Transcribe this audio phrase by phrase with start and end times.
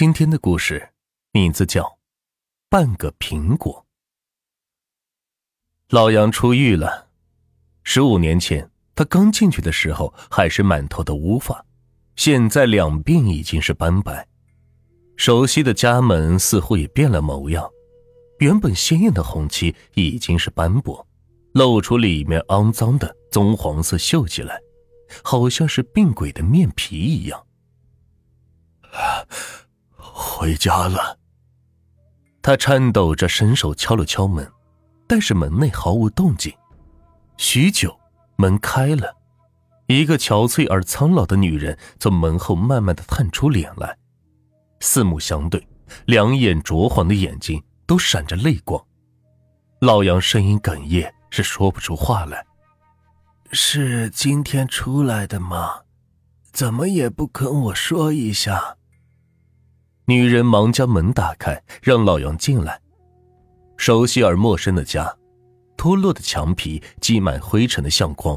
[0.00, 0.94] 今天的故事
[1.30, 1.82] 名字叫
[2.70, 3.84] 《半个苹果》。
[5.94, 7.10] 老杨出狱了，
[7.82, 11.66] 十五年前他刚进去的时候还是满头的乌发，
[12.16, 14.26] 现在两鬓已经是斑白，
[15.18, 17.70] 熟悉的家门似乎也变了模样，
[18.38, 21.06] 原本鲜艳的红漆已经是斑驳，
[21.52, 24.58] 露出里面肮脏的棕黄色锈迹来，
[25.22, 27.46] 好像是病鬼的面皮一样。
[28.92, 29.28] 啊
[30.20, 31.18] 回家了。
[32.42, 34.50] 他颤抖着伸手敲了敲门，
[35.06, 36.52] 但是门内毫无动静。
[37.36, 37.98] 许久，
[38.36, 39.16] 门开了，
[39.86, 43.96] 一个憔悴而苍老的女人从门后慢慢的探出脸来，
[44.80, 45.66] 四目相对，
[46.06, 48.82] 两眼灼黄的眼睛都闪着泪光。
[49.80, 52.44] 老杨声音哽咽，是说不出话来。
[53.52, 55.80] 是今天出来的吗？
[56.52, 58.76] 怎么也不跟我说一下？
[60.10, 62.80] 女人忙将门打开，让老杨进来。
[63.76, 65.16] 熟悉而陌生的家，
[65.76, 68.36] 脱落的墙皮，积满灰尘的相框，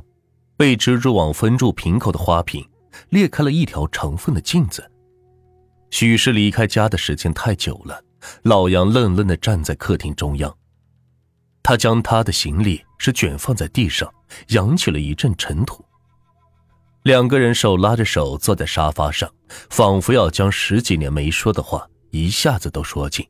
[0.56, 2.64] 被蜘蛛网封住瓶口的花瓶，
[3.09, 4.88] 裂开了一条长缝的镜子。
[5.89, 8.00] 许是离开家的时间太久了，
[8.44, 10.55] 老杨愣愣的站在客厅中央。
[11.64, 14.08] 他将他的行李是卷放在地上，
[14.50, 15.83] 扬起了一阵尘土。
[17.04, 19.30] 两个人手拉着手坐在沙发上，
[19.70, 23.28] 仿佛要将十几年没说的话一下子都说尽。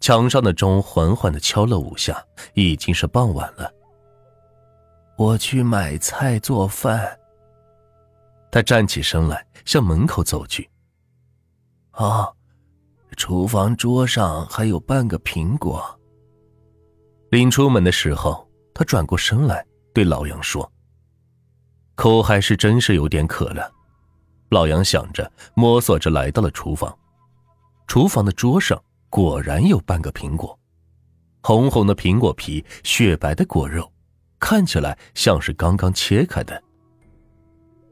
[0.00, 3.72] 墙上的钟缓缓的敲了五下，已经是傍晚了。
[5.16, 7.18] 我去买菜做饭。
[8.52, 10.70] 他站起身来，向门口走去。
[11.90, 12.28] 啊，
[13.16, 15.84] 厨房桌上还有半个苹果。
[17.30, 20.70] 临出门的时候，他转过身来对老杨说。
[21.98, 23.68] 口还是真是有点渴了，
[24.50, 26.96] 老杨想着，摸索着来到了厨房。
[27.88, 30.56] 厨房的桌上果然有半个苹果，
[31.42, 33.90] 红红的苹果皮，雪白的果肉，
[34.38, 36.62] 看起来像是刚刚切开的。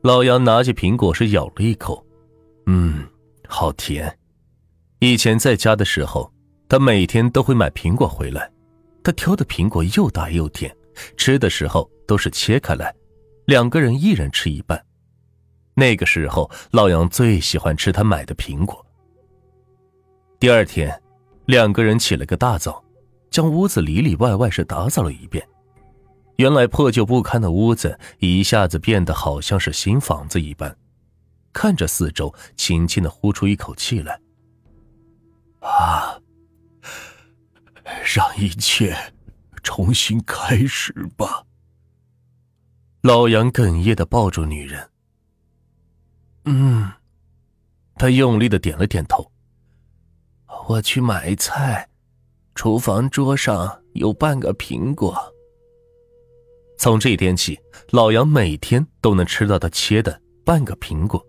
[0.02, 2.06] 老杨拿起苹果是咬了一口，
[2.66, 3.04] 嗯，
[3.48, 4.16] 好甜。
[5.00, 6.32] 以前在家的时候，
[6.68, 8.48] 他每天都会买苹果回来，
[9.02, 10.72] 他挑的苹果又大又甜，
[11.16, 12.94] 吃的时候都是切开来。
[13.46, 14.84] 两个人一人吃一半。
[15.74, 18.84] 那个时候，老杨最喜欢吃他买的苹果。
[20.40, 21.00] 第二天，
[21.46, 22.84] 两个人起了个大早，
[23.30, 25.46] 将屋子里里外外是打扫了一遍。
[26.36, 30.76] 原来破旧不堪的屋子一下子变得好像是新房子一般。
[31.52, 34.20] 看着四周，轻轻的呼出一口气来
[35.60, 36.20] ：“啊，
[38.14, 39.14] 让一切
[39.62, 41.44] 重新开始吧。”
[43.06, 44.90] 老杨哽咽的抱住女人。
[46.44, 46.90] 嗯，
[47.94, 49.30] 他用力的点了点头。
[50.66, 51.88] 我去买菜，
[52.56, 55.16] 厨房桌上有半个苹果。
[56.78, 57.56] 从这天起，
[57.90, 61.24] 老杨每天都能吃到他切的半个苹果。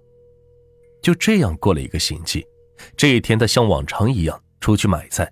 [1.03, 2.43] 就这样过了一个星期，
[2.95, 5.31] 这一天他像往常一样出去买菜，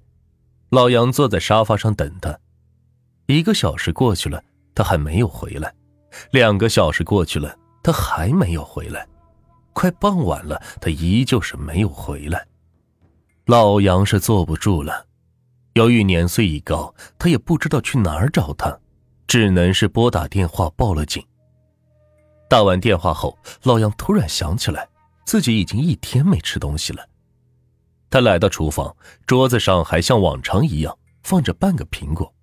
[0.70, 2.40] 老杨坐在沙发上等他。
[3.26, 4.44] 一个小时过去了，
[4.76, 5.74] 他还没有回来。
[6.32, 9.08] 两个小时过去了，他还没有回来。
[9.74, 12.48] 快傍晚了，他依旧是没有回来。
[13.46, 15.06] 老杨是坐不住了。
[15.74, 18.80] 由于年岁已高，他也不知道去哪儿找他，
[19.28, 21.22] 只能是拨打电话报了警。
[22.50, 24.88] 打完电话后，老杨突然想起来，
[25.26, 27.06] 自己已经一天没吃东西了。
[28.10, 28.96] 他来到厨房，
[29.26, 32.34] 桌子上还像往常一样放着半个苹果。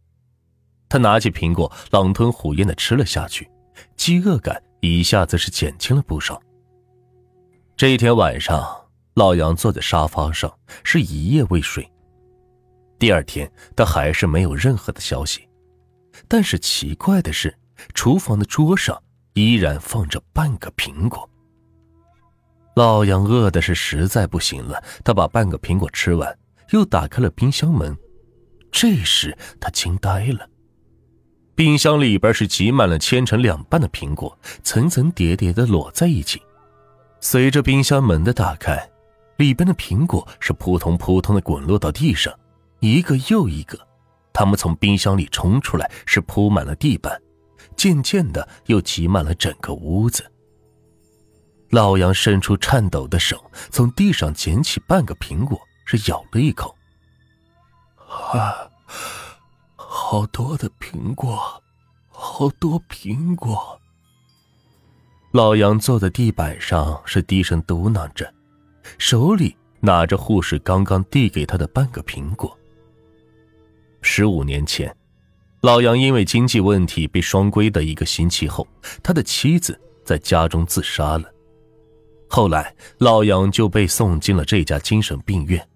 [0.88, 3.50] 他拿起苹果，狼吞虎咽的吃了下去。
[3.96, 6.40] 饥饿感一下子是减轻了不少。
[7.76, 8.64] 这一天晚上，
[9.14, 10.52] 老杨坐在沙发上，
[10.84, 11.88] 是一夜未睡。
[12.98, 15.48] 第二天，他还是没有任何的消息。
[16.28, 17.52] 但是奇怪的是，
[17.94, 21.28] 厨房的桌上依然放着半个苹果。
[22.76, 26.38] 老杨饿的是实在不行了，他把半个苹果吃完，
[26.70, 27.96] 又打开了冰箱门。
[28.70, 30.48] 这时，他惊呆了。
[31.54, 36.40] 冰箱里边是挤满了切成两半的苹果，层层叠叠的摞在一起。
[37.20, 38.90] 随着冰箱门的打开，
[39.36, 42.32] 里边的苹果是扑通扑通的滚落到地上，
[42.80, 43.78] 一个又一个。
[44.32, 47.20] 它们从冰箱里冲出来，是铺满了地板，
[47.76, 50.24] 渐渐的又挤满了整个屋子。
[51.68, 56.74] 老杨伸出颤抖的手，从地上捡起半个苹果，是咬了一口。
[58.32, 58.68] 啊！
[59.94, 61.62] 好多的苹果，
[62.08, 63.78] 好多苹果。
[65.32, 68.32] 老杨坐在地板上，是低声嘟囔着，
[68.96, 72.58] 手里拿着护士刚刚递给他的半个苹果。
[74.00, 74.94] 十五年前，
[75.60, 78.66] 老杨因为经济问题被双规的一个星期后，
[79.02, 81.30] 他的妻子在家中自杀了。
[82.30, 85.68] 后来，老杨就被送进了这家精神病院。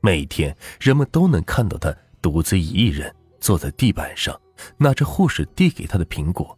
[0.00, 3.12] 每天，人们都能看到他独自一人
[3.42, 4.40] 坐在地板上，
[4.78, 6.56] 拿着护士递给他的苹果，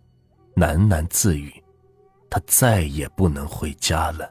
[0.54, 1.50] 喃喃自语
[2.28, 4.30] ：“他再也不能回家了。”